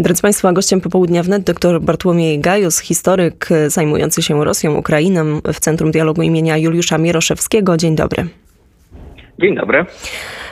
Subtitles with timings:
[0.00, 5.90] Drodzy Państwo, gościem popołudnia wnet dr Bartłomiej Gajus, historyk zajmujący się Rosją, Ukrainą w Centrum
[5.90, 7.76] Dialogu imienia Juliusza Mieroszewskiego.
[7.76, 8.26] Dzień dobry.
[9.40, 9.86] Dzień dobry.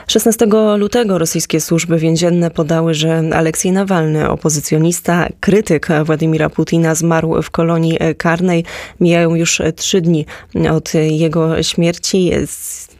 [0.08, 7.50] 16 lutego rosyjskie służby więzienne podały, że Aleksiej Nawalny, opozycjonista, krytyk Władimira Putina, zmarł w
[7.50, 8.64] kolonii karnej.
[9.00, 10.26] Mijają już trzy dni
[10.70, 12.32] od jego śmierci.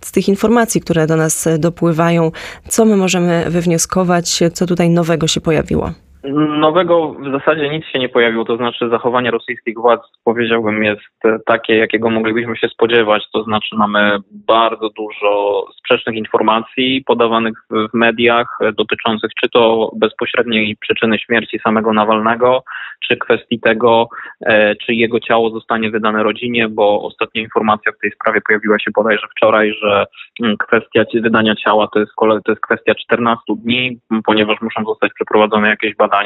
[0.00, 2.32] Z tych informacji, które do nas dopływają,
[2.68, 5.92] co my możemy wywnioskować, co tutaj nowego się pojawiło?
[6.34, 11.01] Nowego w zasadzie nic się nie pojawiło, to znaczy zachowanie rosyjskich władz powiedziałbym jest
[11.46, 18.59] takie, jakiego moglibyśmy się spodziewać, to znaczy mamy bardzo dużo sprzecznych informacji podawanych w mediach
[18.77, 22.62] dotyczących czy to bezpośredniej przyczyny śmierci samego Nawalnego,
[23.09, 24.09] czy kwestii tego,
[24.46, 28.90] e, czy jego ciało zostanie wydane rodzinie, bo ostatnia informacja w tej sprawie pojawiła się
[28.95, 30.04] bodajże wczoraj, że
[30.42, 32.12] mm, kwestia wydania ciała to jest,
[32.45, 36.17] to jest kwestia 14 dni, ponieważ muszą zostać przeprowadzone jakieś badania.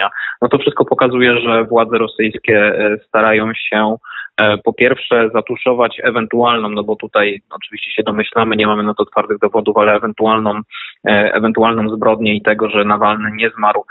[0.43, 3.97] No to wszystko pokazuje, że władze rosyjskie e, starają się
[4.65, 9.39] po pierwsze zatuszować ewentualną, no bo tutaj oczywiście się domyślamy, nie mamy na to twardych
[9.39, 10.61] dowodów, ale ewentualną,
[11.05, 13.85] ewentualną zbrodnię i tego, że Nawalny nie zmarł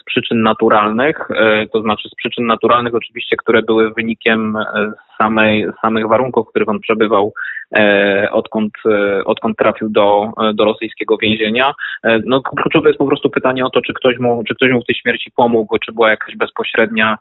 [0.00, 1.28] z przyczyn naturalnych,
[1.72, 6.68] to znaczy z przyczyn naturalnych oczywiście, które były wynikiem e, samej, samych warunków, w których
[6.68, 7.34] on przebywał,
[7.76, 11.74] e, odkąd, e, odkąd trafił do, do rosyjskiego więzienia.
[12.26, 14.86] No, kluczowe jest po prostu pytanie o to, czy ktoś, mu, czy ktoś mu w
[14.86, 17.18] tej śmierci pomógł, czy była jakaś bezpośrednia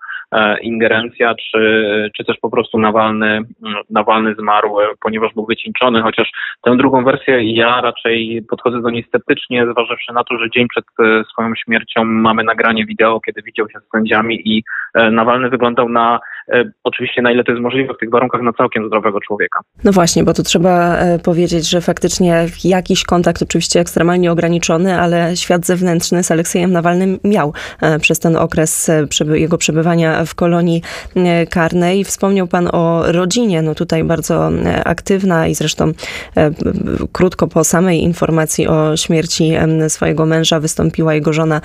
[0.62, 3.41] ingerencja, czy, czy też po prostu Nawalny,
[3.89, 9.67] Nawalny zmarł, ponieważ był wycieńczony, chociaż tę drugą wersję ja raczej podchodzę do niej sceptycznie,
[9.71, 10.85] zważywszy na to, że dzień przed
[11.31, 16.19] swoją śmiercią mamy nagranie wideo, kiedy widział się z sędziami i E, Nawalny wyglądał na,
[16.53, 19.59] e, oczywiście na ile to jest możliwe w tych warunkach, na całkiem zdrowego człowieka.
[19.83, 25.36] No właśnie, bo tu trzeba e, powiedzieć, że faktycznie jakiś kontakt, oczywiście ekstremalnie ograniczony, ale
[25.36, 27.53] świat zewnętrzny z Aleksiejem Nawalnym miał
[28.02, 28.91] przez ten okres
[29.33, 30.81] jego przebywania w kolonii
[31.49, 32.03] karnej.
[32.31, 34.51] Wspomniał pan o rodzinie, no tutaj bardzo
[34.85, 35.91] aktywna i zresztą
[37.11, 39.53] krótko po samej informacji o śmierci
[39.87, 41.61] swojego męża wystąpiła jego żona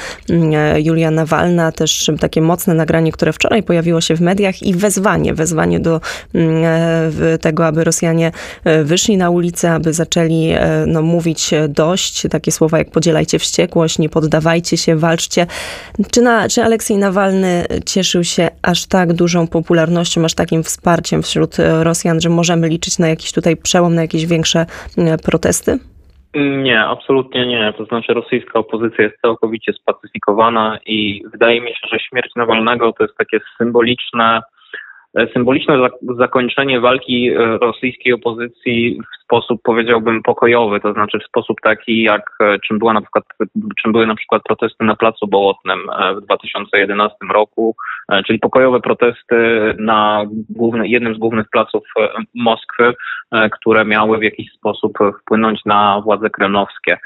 [0.77, 5.81] Julia Nawalna, też takie mocne nagranie, które wczoraj pojawiło się w mediach i wezwanie, wezwanie
[5.81, 6.01] do
[6.35, 8.33] mm, e, tego, aby Rosjanie
[8.65, 13.99] e, wyszli na ulicę, aby zaczęli e, no, mówić dość, takie słowa jak podzielajcie wściekłość,
[13.99, 15.47] nie poddawajcie się, walczcie.
[16.11, 21.57] Czy, na, czy Aleksiej Nawalny cieszył się aż tak dużą popularnością, aż takim wsparciem wśród
[21.83, 24.67] Rosjan, że możemy liczyć na jakiś tutaj przełom, na jakieś większe
[25.25, 25.79] protesty?
[26.35, 27.73] Nie, absolutnie nie.
[27.79, 33.05] To znaczy rosyjska opozycja jest całkowicie spacyfikowana i wydaje mi się, że śmierć Nawalnego to
[33.05, 34.43] jest takie symboliczne
[35.35, 42.03] symboliczne zakończenie walki e, rosyjskiej opozycji w sposób powiedziałbym pokojowy, to znaczy w sposób taki
[42.03, 43.25] jak e, czym była na przykład
[43.83, 47.77] czym były na przykład protesty na Placu Bołotnym e, w 2011 roku,
[48.27, 49.37] czyli pokojowe protesty
[49.79, 50.25] na
[50.83, 51.83] jednym z głównych placów
[52.35, 52.95] Moskwy,
[53.53, 56.99] które miały w jakiś sposób wpłynąć na władze kremlowskie.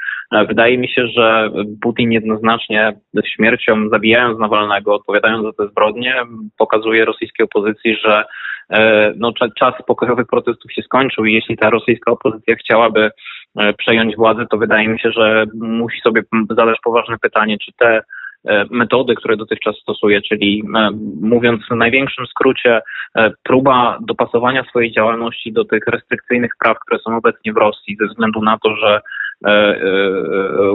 [0.47, 1.49] Wydaje mi się, że
[1.81, 2.93] Putin jednoznacznie
[3.25, 6.15] śmiercią, zabijając Nawalnego, odpowiadając za te zbrodnie,
[6.57, 8.23] pokazuje rosyjskiej opozycji, że
[8.69, 13.11] e, no, czas pokojowych protestów się skończył i jeśli ta rosyjska opozycja chciałaby
[13.59, 18.01] e, przejąć władzę, to wydaje mi się, że musi sobie zadać poważne pytanie, czy te
[18.45, 20.63] e, metody, które dotychczas stosuje, czyli
[21.21, 22.81] mówiąc w największym skrócie,
[23.43, 28.41] próba dopasowania swojej działalności do tych restrykcyjnych praw, które są obecnie w Rosji, ze względu
[28.41, 29.01] na to, że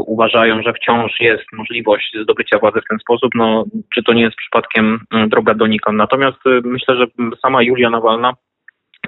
[0.07, 4.37] uważają, że wciąż jest możliwość zdobycia władzy w ten sposób, no czy to nie jest
[4.37, 5.99] przypadkiem mm, droga donikąd.
[5.99, 7.07] Natomiast myślę, że
[7.43, 8.33] sama Julia Nawalna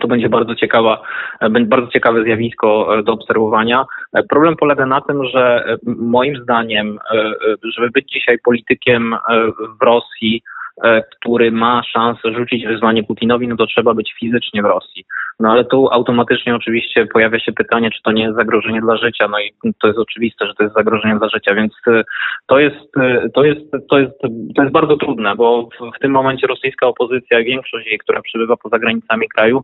[0.00, 1.02] to będzie bardzo ciekawa,
[1.60, 3.84] bardzo ciekawe zjawisko do obserwowania.
[4.28, 6.98] Problem polega na tym, że moim zdaniem,
[7.76, 9.16] żeby być dzisiaj politykiem
[9.80, 10.42] w Rosji,
[10.84, 15.04] E, który ma szansę rzucić wyzwanie Putinowi, no to trzeba być fizycznie w Rosji.
[15.40, 19.28] No ale tu automatycznie oczywiście pojawia się pytanie, czy to nie jest zagrożenie dla życia.
[19.28, 22.02] No i to jest oczywiste, że to jest zagrożenie dla życia, więc e,
[22.46, 23.60] to jest, e, to jest,
[23.90, 24.12] to jest,
[24.56, 28.78] to jest bardzo trudne, bo w, tym momencie rosyjska opozycja, większość jej, która przybywa poza
[28.78, 29.62] granicami kraju,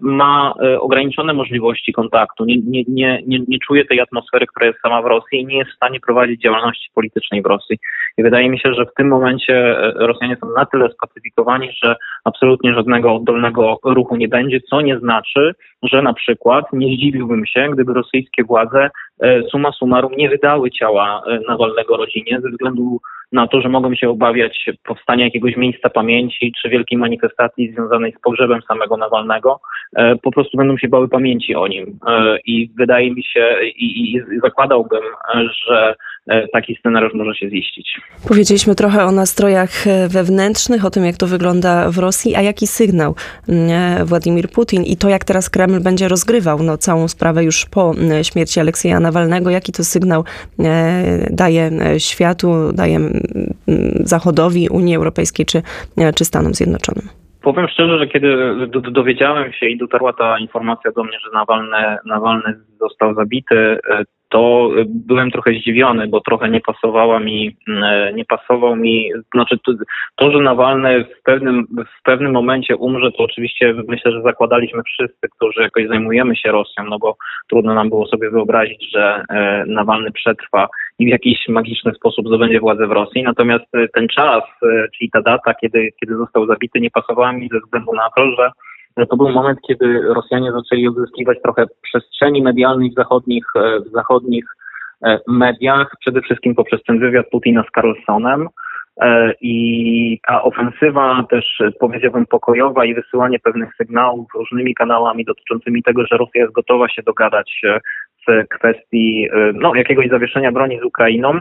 [0.00, 5.02] ma ograniczone możliwości kontaktu, nie, nie, nie, nie, nie czuje tej atmosfery, która jest sama
[5.02, 7.78] w Rosji i nie jest w stanie prowadzić działalności politycznej w Rosji.
[8.18, 12.74] I wydaje mi się, że w tym momencie Rosjanie są na tyle spacyfikowani, że absolutnie
[12.74, 17.94] żadnego oddolnego ruchu nie będzie, co nie znaczy, że na przykład nie zdziwiłbym się, gdyby
[17.94, 18.90] rosyjskie władze
[19.22, 23.00] e, suma summarum nie wydały ciała e, Nawalnego rodzinie ze względu
[23.32, 28.20] na to, że mogą się obawiać powstania jakiegoś miejsca pamięci czy wielkiej manifestacji związanej z
[28.20, 29.60] pogrzebem samego Nawalnego.
[30.22, 31.98] Po prostu będą się bały pamięci o nim.
[32.46, 35.02] I wydaje mi się, i, i zakładałbym,
[35.66, 35.94] że
[36.52, 38.00] taki scenariusz może się ziścić.
[38.28, 39.70] Powiedzieliśmy trochę o nastrojach
[40.08, 43.14] wewnętrznych, o tym, jak to wygląda w Rosji, a jaki sygnał
[44.04, 47.92] Władimir Putin i to, jak teraz Kreml będzie rozgrywał no, całą sprawę już po
[48.22, 50.24] śmierci Aleksieja Nawalnego, jaki to sygnał
[51.30, 52.98] daje światu, daje
[54.00, 55.62] Zachodowi, Unii Europejskiej czy,
[56.14, 57.08] czy Stanom Zjednoczonym?
[57.42, 58.36] Powiem szczerze, że kiedy
[58.90, 63.78] dowiedziałem się i dotarła ta informacja do mnie, że Nawalny, Nawalny został zabity,
[64.32, 69.72] to byłem trochę zdziwiony, bo trochę nie pasowała mi, mm, nie pasował mi, znaczy to,
[70.16, 71.66] to, że Nawalny w pewnym,
[71.98, 76.84] w pewnym momencie umrze, to oczywiście myślę, że zakładaliśmy wszyscy, którzy jakoś zajmujemy się Rosją,
[76.84, 77.16] no bo
[77.50, 80.68] trudno nam było sobie wyobrazić, że e, Nawalny przetrwa
[80.98, 83.22] i w jakiś magiczny sposób zdobędzie władzę w Rosji.
[83.22, 87.48] Natomiast e, ten czas, e, czyli ta data, kiedy, kiedy został zabity, nie pasowała mi
[87.52, 88.50] ze względu na to, że
[89.10, 94.44] to był moment, kiedy Rosjanie zaczęli odzyskiwać trochę przestrzeni medialnej w zachodnich, e, w zachodnich
[95.04, 98.48] e, mediach, przede wszystkim poprzez ten wywiad Putina z Carlsonem.
[99.00, 106.06] E, I ta ofensywa też powiedziałbym pokojowa i wysyłanie pewnych sygnałów różnymi kanałami dotyczącymi tego,
[106.06, 107.62] że Rosja jest gotowa się dogadać
[108.28, 111.40] w kwestii no, jakiegoś zawieszenia broni z Ukrainą,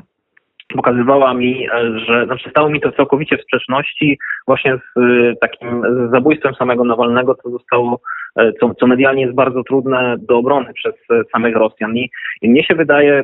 [0.76, 5.82] pokazywała mi, e, że znaczy stało mi to całkowicie w sprzeczności właśnie z e, takim
[6.14, 8.02] zabójstwem samego Nawalnego, co zostało,
[8.36, 10.94] e, co, co medialnie jest bardzo trudne do obrony przez
[11.32, 11.98] samych Rosjan.
[11.98, 12.10] I,
[12.44, 13.24] mnie się wydaje,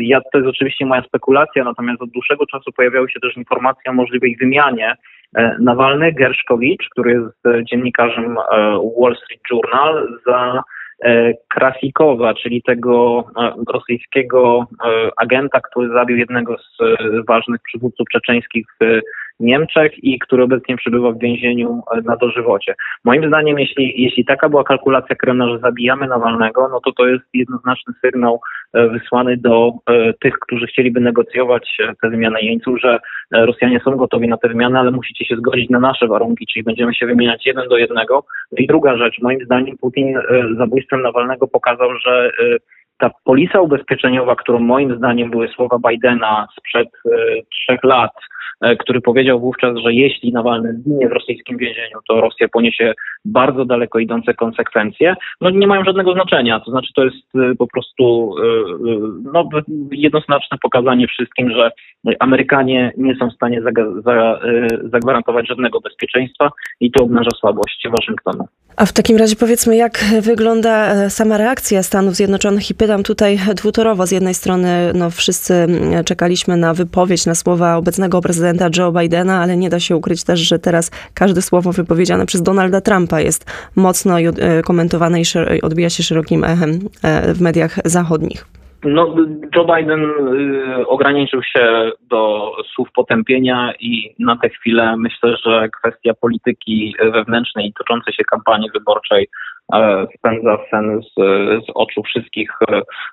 [0.00, 3.94] ja, to jest oczywiście moja spekulacja, natomiast od dłuższego czasu pojawiały się też informacje o
[3.94, 4.94] możliwej wymianie
[5.60, 8.36] Nawalny, Gerszkowicz, który jest dziennikarzem
[9.00, 10.62] Wall Street Journal, za
[11.48, 16.78] Krasikowa, czyli tego e, rosyjskiego e, agenta, który zabił jednego z
[17.26, 18.66] ważnych przywódców czeczeńskich
[19.40, 22.74] Niemczech i który obecnie przebywa w więzieniu na dożywocie.
[23.04, 27.24] Moim zdaniem, jeśli, jeśli taka była kalkulacja Kremla, że zabijamy Nawalnego, no to to jest
[27.34, 28.40] jednoznaczny sygnał
[28.74, 29.72] wysłany do
[30.20, 32.98] tych, którzy chcieliby negocjować tę wymianę jeńców, że
[33.32, 36.94] Rosjanie są gotowi na tę wymianę, ale musicie się zgodzić na nasze warunki, czyli będziemy
[36.94, 38.24] się wymieniać jeden do jednego.
[38.58, 40.18] I druga rzecz, moim zdaniem Putin
[40.58, 42.30] zabójstwem Nawalnego pokazał, że
[42.98, 48.12] ta polisa ubezpieczeniowa, którą moim zdaniem były słowa Bidena sprzed y, trzech lat,
[48.60, 52.94] E, który powiedział wówczas, że jeśli Nawalny zginie w rosyjskim więzieniu, to Rosja poniesie
[53.24, 56.60] bardzo daleko idące konsekwencje, no nie mają żadnego znaczenia.
[56.60, 58.34] To znaczy to jest e, po prostu
[59.32, 59.48] no,
[59.90, 61.70] jednoznaczne pokazanie wszystkim, że
[62.20, 63.62] Amerykanie nie są w stanie
[64.84, 66.50] zagwarantować żadnego bezpieczeństwa
[66.80, 68.44] i to obnaża słabość Waszyngtonu.
[68.76, 74.06] A w takim razie powiedzmy, jak wygląda sama reakcja Stanów Zjednoczonych i pytam tutaj dwutorowo.
[74.06, 75.66] Z jednej strony no, wszyscy
[76.04, 80.24] czekaliśmy na wypowiedź, na słowa obecnego prezydenta prezydenta Joe Bidena, ale nie da się ukryć
[80.24, 83.44] też, że teraz każde słowo wypowiedziane przez Donalda Trumpa jest
[83.76, 88.46] mocno e, komentowane i odbija się szerokim echem e, w mediach zachodnich.
[88.86, 89.14] No,
[89.54, 90.04] Joe Biden
[90.80, 97.66] y, ograniczył się do słów potępienia i na tę chwilę myślę, że kwestia polityki wewnętrznej
[97.66, 99.28] i toczącej się kampanii wyborczej
[100.18, 101.14] spędza sen z,
[101.66, 102.50] z oczu wszystkich,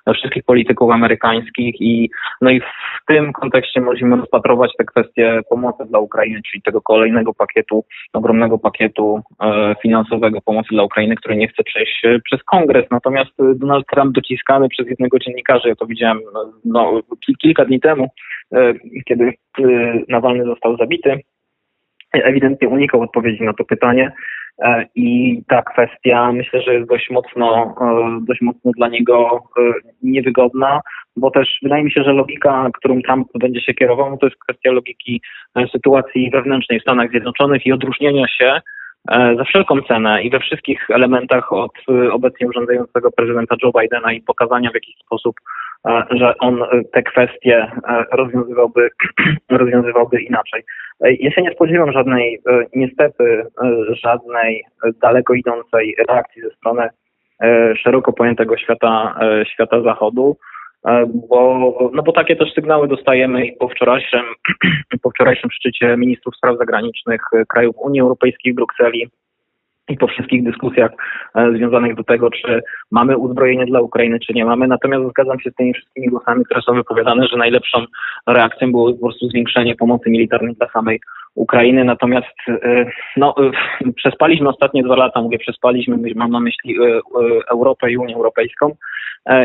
[0.06, 2.10] e, wszystkich polityków amerykańskich i
[2.40, 2.64] no i w
[3.06, 9.20] tym kontekście możemy rozpatrować te kwestie pomocy dla Ukrainy, czyli tego kolejnego pakietu, ogromnego pakietu
[9.40, 12.84] e, finansowego pomocy dla Ukrainy, który nie chce przejść przez kongres.
[12.90, 16.20] Natomiast Donald Trump dociskany przez jednego dziennikarza, ja to widziałem
[16.64, 17.00] no,
[17.38, 18.08] kilka dni temu,
[19.04, 19.32] kiedy
[20.08, 21.20] Nawalny został zabity,
[22.12, 24.12] ewidentnie unikał odpowiedzi na to pytanie.
[24.62, 29.72] E, I ta kwestia myślę, że jest dość mocno, e, dość mocno dla niego e,
[30.02, 30.80] niewygodna,
[31.16, 34.72] bo też wydaje mi się, że logika, którą Trump będzie się kierował, to jest kwestia
[34.72, 35.20] logiki
[35.72, 38.60] sytuacji wewnętrznej w Stanach Zjednoczonych i odróżnienia się
[39.10, 41.72] za wszelką cenę i we wszystkich elementach od
[42.12, 45.36] obecnie urządzającego prezydenta Joe Bidena i pokazania w jakiś sposób,
[46.10, 47.70] że on te kwestie
[48.12, 48.90] rozwiązywałby,
[49.50, 50.62] rozwiązywałby inaczej.
[51.00, 54.64] Ja się nie spodziewam żadnej, e, niestety, e, żadnej
[55.02, 56.88] daleko idącej reakcji ze strony
[57.42, 59.20] e, szeroko pojętego świata,
[59.52, 60.36] świata zachodu,
[61.28, 64.24] bo, no bo takie też sygnały dostajemy i po wczorajszym,
[65.02, 69.08] po wczorajszym szczycie ministrów spraw zagranicznych krajów Unii Europejskiej w Brukseli
[69.88, 70.90] i po wszystkich dyskusjach
[71.34, 74.66] e, związanych do tego, czy mamy uzbrojenie dla Ukrainy, czy nie mamy.
[74.66, 77.84] Natomiast zgadzam się z tymi wszystkimi głosami, które są wypowiadane, że najlepszą
[78.26, 81.00] reakcją było po prostu zwiększenie pomocy militarnej dla samej
[81.34, 82.36] Ukrainy, natomiast
[83.16, 83.34] no,
[83.96, 86.76] przespaliśmy ostatnie dwa lata, mówię przespaliśmy, mam na myśli
[87.50, 88.76] Europę i Unię Europejską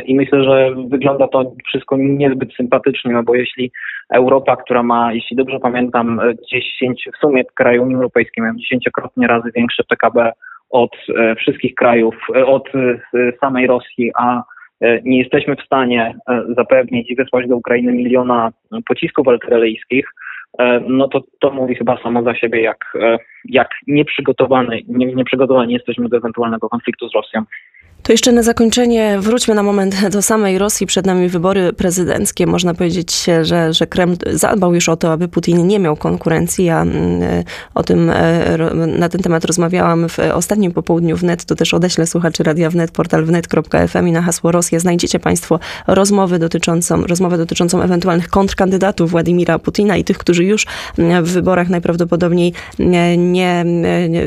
[0.06, 3.72] i myślę, że wygląda to wszystko niezbyt sympatycznie, no bo jeśli
[4.14, 6.22] Europa, która ma, jeśli dobrze pamiętam,
[6.52, 10.32] 10, w sumie kraje Unii Europejskiej mają dziesięciokrotnie razy większe PKB
[10.70, 10.92] od
[11.38, 12.70] wszystkich krajów, od
[13.40, 14.44] samej Rosji, a
[15.04, 16.16] nie jesteśmy w stanie
[16.58, 18.52] zapewnić i wysłać do Ukrainy miliona
[18.88, 20.06] pocisków artyleryjskich,
[20.58, 25.74] E, no to to mówi chyba samo za siebie, jak, e, jak nieprzygotowany, nie, nieprzygotowani
[25.74, 27.44] jesteśmy do ewentualnego konfliktu z Rosją.
[28.10, 30.88] To jeszcze na zakończenie wróćmy na moment do samej Rosji.
[30.88, 32.48] Przed nami wybory prezydenckie.
[32.48, 36.66] Można powiedzieć, że, że Kreml zadbał już o to, aby Putin nie miał konkurencji.
[36.66, 37.44] Ja mm,
[37.76, 41.46] o tym, e, na ten temat rozmawiałam w ostatnim popołudniu wnet.
[41.46, 46.40] To też odeślę słuchaczy Radia Wnet, portal wnet.fm i na hasło Rosja znajdziecie Państwo rozmowy
[46.40, 50.66] dotyczącą, rozmowę dotyczącą ewentualnych kontrkandydatów Władimira Putina i tych, którzy już
[50.98, 54.26] mm, w wyborach najprawdopodobniej nie, nie, nie,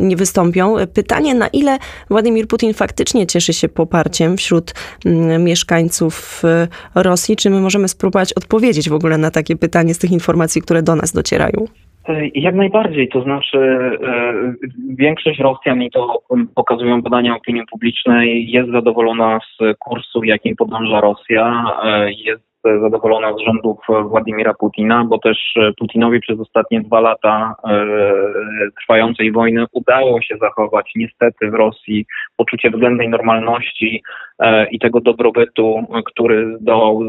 [0.00, 0.76] nie wystąpią.
[0.94, 1.78] Pytanie, na ile
[2.10, 4.74] Władimir Władimir Putin faktycznie cieszy się poparciem wśród
[5.06, 7.36] mm, mieszkańców y, Rosji?
[7.36, 10.96] Czy my możemy spróbować odpowiedzieć w ogóle na takie pytanie z tych informacji, które do
[10.96, 11.66] nas docierają?
[12.08, 14.32] E, jak najbardziej, to znaczy e,
[14.98, 16.22] większość Rosjan, i to
[16.54, 21.64] pokazują badania opinii publicznej, jest zadowolona z kursu, jakim podąża Rosja,
[22.26, 27.86] jest zadowolona z rządów Władimira Putina, bo też Putinowi przez ostatnie dwa lata e,
[28.80, 32.06] trwającej wojny udało się zachować niestety w Rosji
[32.36, 34.02] poczucie względnej normalności
[34.38, 37.08] e, i tego dobrobytu, który zdołał e,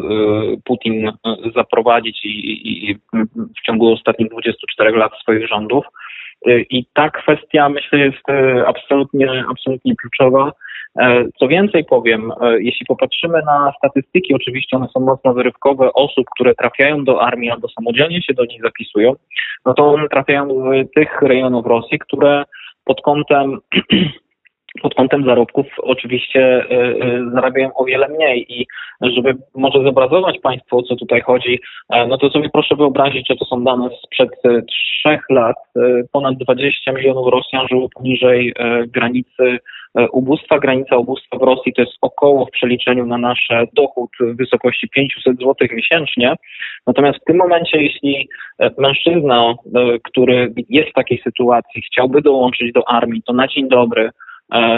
[0.66, 1.12] Putin
[1.56, 2.96] zaprowadzić i
[3.34, 5.86] w ciągu ostatnich 24 lat swoich rządów.
[6.46, 8.24] I ta kwestia, myślę, jest
[8.68, 10.52] absolutnie, absolutnie kluczowa.
[11.00, 16.26] E, co więcej powiem, e, jeśli popatrzymy na statystyki, oczywiście one są mocno wyrywkowe, osób,
[16.36, 19.14] które trafiają do armii albo samodzielnie się do niej zapisują,
[19.66, 22.44] no to one trafiają z tych rejonów Rosji, które
[22.86, 23.58] pod kątem
[24.82, 28.68] pod kątem zarobków oczywiście y, zarabiają o wiele mniej i
[29.02, 31.60] żeby może zobrazować Państwu o co tutaj chodzi,
[32.08, 34.30] no to sobie proszę wyobrazić, że to są dane sprzed
[34.68, 35.56] trzech lat.
[36.12, 38.54] Ponad 20 milionów Rosjan żyło poniżej
[38.88, 39.60] granicy
[39.98, 40.60] E, ubóstwa.
[40.60, 45.38] Granica ubóstwa w Rosji to jest około w przeliczeniu na nasze dochód w wysokości 500
[45.38, 46.36] zł miesięcznie.
[46.88, 52.74] Natomiast w tym momencie, jeśli e, mężczyzna, e, który jest w takiej sytuacji, chciałby dołączyć
[52.74, 54.12] do armii, to na dzień dobry E,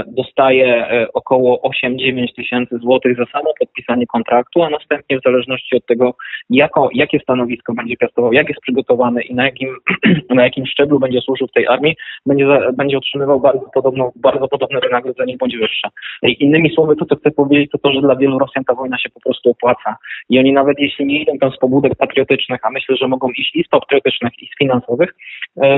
[0.08, 5.86] dostaje e, około 8-9 tysięcy złotych za samo podpisanie kontraktu, a następnie w zależności od
[5.86, 6.14] tego,
[6.50, 9.70] jako, jakie stanowisko będzie piastował, jak jest przygotowany i na jakim,
[10.30, 11.96] na jakim szczeblu będzie służył w tej armii,
[12.26, 15.90] będzie, będzie otrzymywał bardzo, podobną, bardzo podobne wynagrodzenie bądź wyższe.
[16.24, 19.10] Innymi słowy, to co chcę powiedzieć, to to, że dla wielu Rosjan ta wojna się
[19.10, 19.98] po prostu opłaca.
[20.30, 23.56] I oni nawet jeśli nie idą tam z pobudek patriotycznych, a myślę, że mogą iść
[23.56, 25.16] i z patriotycznych, i z finansowych, e,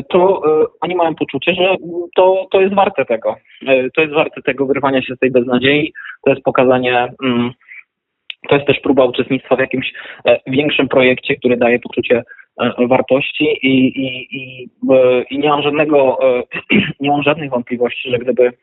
[0.09, 0.41] to
[0.81, 1.75] oni mają poczucie, że
[2.15, 3.35] to, to jest warte tego
[3.95, 5.93] to jest warte tego wyrwania się z tej beznadziei.
[6.25, 7.51] To jest pokazanie, mm,
[8.49, 9.93] to jest też próba uczestnictwa w jakimś
[10.25, 12.23] e, większym projekcie, który daje poczucie
[12.61, 14.69] e, wartości i, i, i,
[15.29, 16.43] i nie mam żadnego, e,
[16.99, 18.53] nie mam żadnych wątpliwości, że gdyby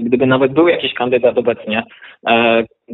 [0.00, 1.82] gdyby nawet był jakiś kandydat obecnie,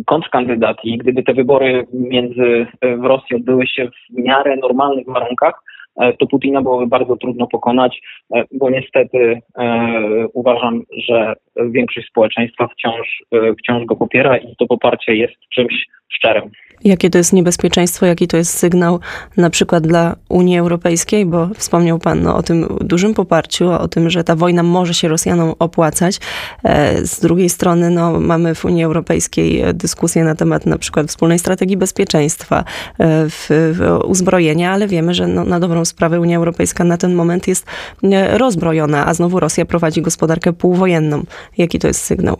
[0.06, 5.77] kontrkandydat i gdyby te wybory między w Rosji odbyły się w miarę normalnych warunkach, E,
[6.18, 8.00] to Putina byłoby bardzo trudno pokonać,
[8.34, 11.34] e, bo niestety e, uważam, że
[11.70, 13.22] większość społeczeństwa wciąż,
[13.58, 16.50] wciąż go popiera i to poparcie jest czymś szczerym.
[16.84, 19.00] Jakie to jest niebezpieczeństwo, jaki to jest sygnał
[19.36, 24.10] na przykład dla Unii Europejskiej, bo wspomniał Pan no, o tym dużym poparciu, o tym,
[24.10, 26.20] że ta wojna może się Rosjanom opłacać.
[26.64, 31.38] E, z drugiej strony no, mamy w Unii Europejskiej dyskusję na temat na przykład wspólnej
[31.38, 32.64] strategii bezpieczeństwa,
[32.98, 37.14] e, w, w uzbrojenia, ale wiemy, że no, na dobrą sprawę Unia Europejska na ten
[37.14, 37.66] moment jest
[38.02, 41.22] e, rozbrojona, a znowu Rosja prowadzi gospodarkę półwojenną.
[41.58, 42.36] Jaki to jest sygnał?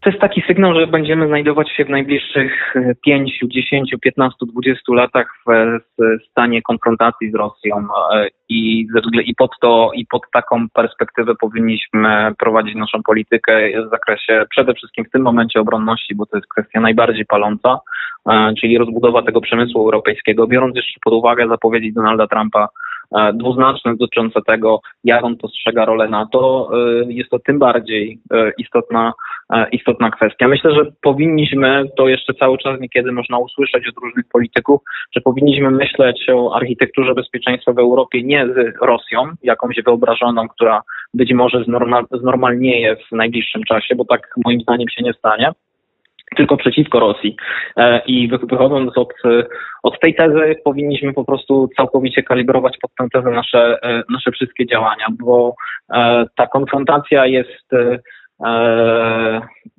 [0.00, 5.34] To jest taki sygnał, że będziemy znajdować się w najbliższych 5, 10, 15, 20 latach
[5.46, 7.76] w stanie konfrontacji z Rosją
[8.14, 8.86] e, i,
[9.24, 15.04] i, pod to, i pod taką perspektywę powinniśmy prowadzić naszą politykę w zakresie przede wszystkim
[15.04, 17.78] w tym momencie obronności, bo to jest kwestia najbardziej paląca,
[18.30, 22.68] e, czyli rozbudowa tego przemysłu europejskiego, biorąc jeszcze pod uwagę zapowiedzi Donalda Trumpa
[23.34, 29.12] dwuznaczne dotyczące tego, jak on postrzega rolę NATO, e, jest to tym bardziej e, istotna,
[29.72, 30.48] istotna kwestia.
[30.48, 34.80] Myślę, że powinniśmy, to jeszcze cały czas niekiedy można usłyszeć od różnych polityków,
[35.16, 40.82] że powinniśmy myśleć o architekturze bezpieczeństwa w Europie nie z Rosją, jakąś wyobrażoną, która
[41.14, 45.52] być może znormal, znormalnieje w najbliższym czasie, bo tak moim zdaniem się nie stanie,
[46.36, 47.36] tylko przeciwko Rosji.
[48.06, 49.14] I wychodząc od,
[49.82, 55.06] od tej tezy, powinniśmy po prostu całkowicie kalibrować pod tę tezę nasze, nasze wszystkie działania,
[55.10, 55.54] bo
[56.36, 57.70] ta konfrontacja jest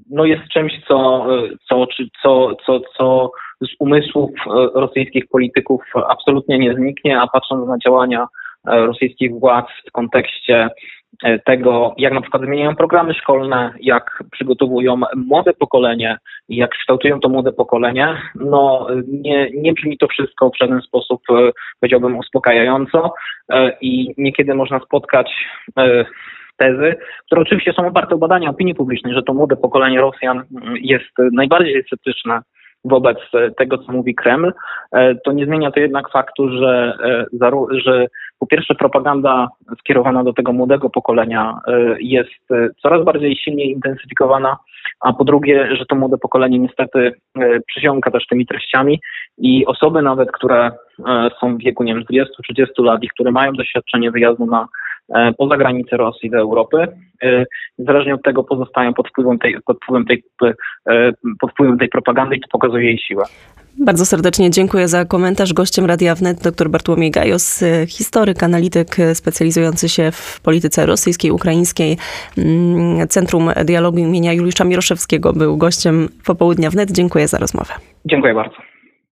[0.10, 1.28] no jest czymś, co,
[1.70, 1.88] co,
[2.24, 3.32] co, co, co
[3.62, 4.32] z umysłów
[4.74, 8.28] rosyjskich polityków absolutnie nie zniknie, a patrząc na działania
[8.66, 10.70] rosyjskich władz w kontekście
[11.46, 16.18] tego, jak na przykład zmieniają programy szkolne, jak przygotowują młode pokolenie,
[16.50, 21.22] jak kształtują to młode pokolenie, no nie, nie brzmi to wszystko w żaden sposób,
[21.80, 23.14] powiedziałbym, uspokajająco
[23.82, 25.32] i niekiedy można spotkać
[26.58, 30.44] tezy, które oczywiście są oparte o badania opinii publicznej, że to młode pokolenie Rosjan
[30.82, 32.42] jest najbardziej sceptyczne
[32.86, 33.18] wobec
[33.58, 34.54] tego, co mówi Kreml,
[35.26, 36.98] to nie zmienia to jednak faktu, że,
[37.72, 38.08] że
[38.42, 39.48] po pierwsze propaganda
[39.80, 41.60] skierowana do tego młodego pokolenia
[42.00, 42.48] jest
[42.82, 44.58] coraz bardziej silnie intensyfikowana,
[45.00, 47.14] a po drugie, że to młode pokolenie niestety
[47.68, 49.00] przysiąka też tymi treściami
[49.38, 50.72] i osoby nawet, które
[51.40, 54.81] są w wieku, nie wiem, 20-30 lat i które mają doświadczenie wyjazdu na E,
[55.38, 56.88] poza granice Rosji do Europy.
[57.24, 57.46] E,
[57.78, 60.24] Zależnie od tego pozostają pod wpływem tej, pod wpływem tej,
[60.90, 63.24] e, pod wpływem tej propagandy i to pokazuje jej siłę.
[63.80, 65.54] Bardzo serdecznie dziękuję za komentarz.
[65.54, 71.98] Gościem Radia Wnet dr Bartłomiej Gajos, historyk, analityk specjalizujący się w polityce rosyjskiej, ukraińskiej.
[72.38, 76.92] Mm, Centrum Dialogu imienia Juliusza Miroszewskiego był gościem popołudnia Wnet.
[76.92, 77.74] Dziękuję za rozmowę.
[78.06, 78.71] Dziękuję bardzo.